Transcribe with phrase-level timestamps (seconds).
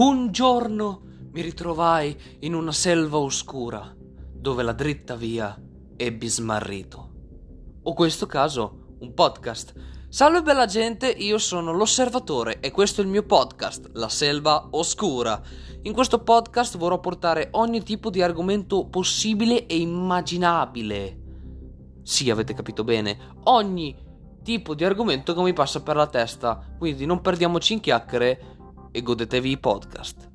[0.00, 1.00] Un giorno
[1.32, 3.92] mi ritrovai in una selva oscura,
[4.32, 5.60] dove la dritta via
[5.96, 7.10] ebbi smarrito.
[7.82, 9.74] O questo caso, un podcast.
[10.08, 15.42] Salve bella gente, io sono l'osservatore e questo è il mio podcast, La Selva Oscura.
[15.82, 21.18] In questo podcast vorrò portare ogni tipo di argomento possibile e immaginabile.
[22.04, 23.96] Sì, avete capito bene, ogni
[24.44, 26.64] tipo di argomento che mi passa per la testa.
[26.78, 28.57] Quindi non perdiamoci in chiacchiere
[28.92, 30.28] e godetevi i podcast.